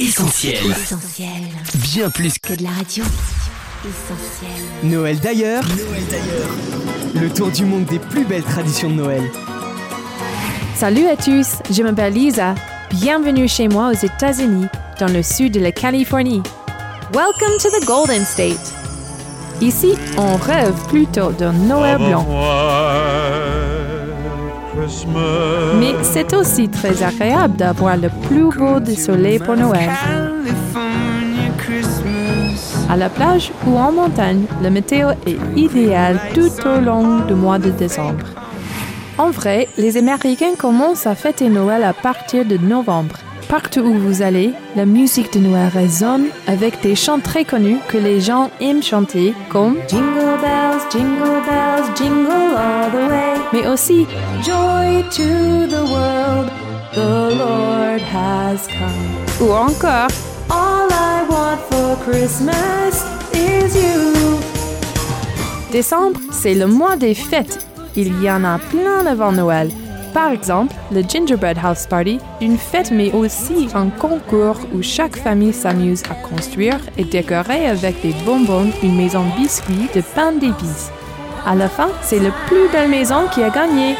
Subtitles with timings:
[0.00, 0.54] Essentiel.
[0.70, 1.28] Essentiel.
[1.74, 3.04] Bien plus que Que de la radio.
[3.84, 4.64] Essentiel.
[4.82, 5.62] Noël d'ailleurs.
[7.14, 9.22] Le tour du monde des plus belles traditions de Noël.
[10.74, 12.54] Salut à tous, je m'appelle Lisa.
[12.90, 14.68] Bienvenue chez moi aux États-Unis,
[14.98, 16.42] dans le sud de la Californie.
[17.12, 18.72] Welcome to the Golden State.
[19.60, 22.26] Ici, on rêve plutôt d'un Noël blanc.
[25.78, 29.90] Mais c'est aussi très agréable d'avoir le plus beau des soleils pour Noël.
[32.88, 37.58] À la plage ou en montagne, la météo est idéale tout au long du mois
[37.58, 38.26] de décembre.
[39.18, 43.16] En vrai, les Américains commencent à fêter Noël à partir de novembre.
[43.48, 47.98] Partout où vous allez, la musique de Noël résonne avec des chants très connus que
[47.98, 52.29] les gens aiment chanter, comme Jingle Bells, Jingle Bells, Jingle
[53.52, 54.06] mais aussi
[54.42, 56.50] Joy to the World,
[56.94, 60.08] the Lord has come, ou encore
[60.50, 64.38] All I want for Christmas is you.
[65.72, 67.66] Décembre, c'est le mois des fêtes.
[67.94, 69.70] Il y en a plein avant Noël.
[70.12, 75.52] Par exemple, le Gingerbread House Party, une fête mais aussi un concours où chaque famille
[75.52, 80.90] s'amuse à construire et décorer avec des bonbons une maison biscuit de pain d'épices.
[81.46, 83.96] À la fin, c'est la plus belle maison qui a gagné.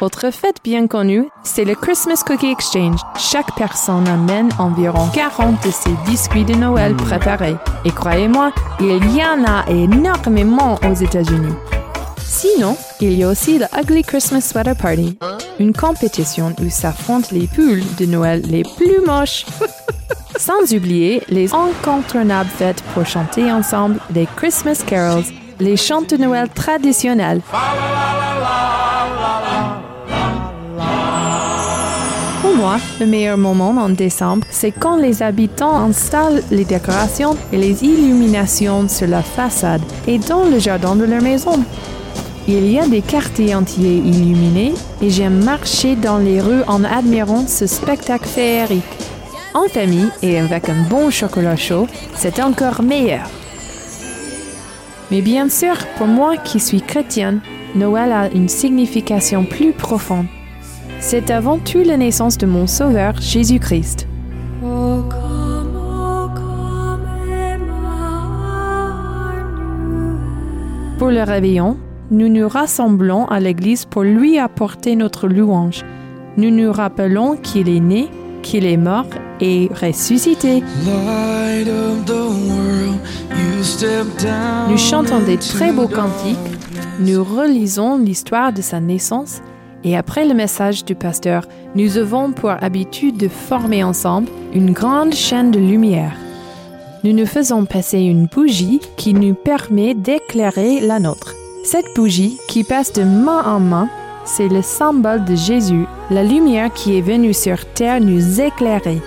[0.00, 3.00] Autre fête bien connue, c'est le Christmas Cookie Exchange.
[3.18, 7.56] Chaque personne amène environ 40 de ses biscuits de Noël préparés.
[7.84, 11.54] Et croyez-moi, il y en a énormément aux États-Unis.
[12.24, 15.18] Sinon, il y a aussi le Ugly Christmas Sweater Party,
[15.58, 19.46] une compétition où s'affrontent les poules de Noël les plus moches.
[20.38, 25.24] Sans oublier les incontournables fêtes pour chanter ensemble les Christmas carols,
[25.58, 27.40] les chants de Noël traditionnels.
[32.40, 37.56] Pour moi, le meilleur moment en décembre, c'est quand les habitants installent les décorations et
[37.56, 41.64] les illuminations sur la façade et dans le jardin de leur maison.
[42.46, 47.44] Il y a des quartiers entiers illuminés et j'aime marcher dans les rues en admirant
[47.48, 49.07] ce spectacle féerique.
[49.58, 53.28] En famille et avec un bon chocolat chaud, c'est encore meilleur.
[55.10, 57.40] Mais bien sûr, pour moi qui suis chrétienne,
[57.74, 60.26] Noël a une signification plus profonde.
[61.00, 64.06] C'est avant tout la naissance de mon Sauveur Jésus-Christ.
[71.00, 71.78] Pour le réveillon,
[72.12, 75.84] nous nous rassemblons à l'église pour lui apporter notre louange.
[76.36, 78.08] Nous nous rappelons qu'il est né,
[78.42, 79.06] qu'il est mort
[79.40, 80.62] et ressuscité.
[84.68, 86.36] Nous chantons des très beaux cantiques,
[87.00, 89.40] nous relisons l'histoire de sa naissance
[89.84, 91.44] et après le message du pasteur,
[91.74, 96.14] nous avons pour habitude de former ensemble une grande chaîne de lumière.
[97.04, 101.34] Nous nous faisons passer une bougie qui nous permet d'éclairer la nôtre.
[101.64, 103.88] Cette bougie qui passe de main en main,
[104.24, 109.00] c'est le symbole de Jésus, la lumière qui est venue sur terre nous éclairer.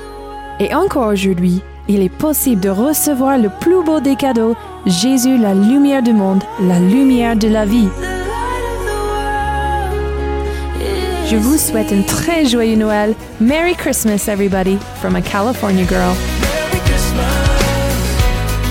[0.61, 4.55] Et encore aujourd'hui, il est possible de recevoir le plus beau des cadeaux,
[4.85, 7.89] Jésus, la lumière du monde, la lumière de la vie.
[11.27, 13.15] Je vous souhaite un très joyeux Noël.
[13.39, 16.13] Merry Christmas, everybody, from a California girl.
[16.41, 17.23] Merry Christmas.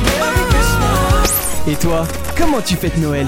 [0.04, 1.72] Merry Christmas.
[1.72, 2.06] Et toi,
[2.38, 3.26] comment tu fêtes Noël?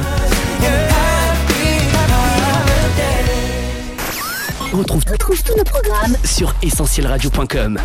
[4.72, 7.80] Retrouve tous nos programmes sur essentielradio.com.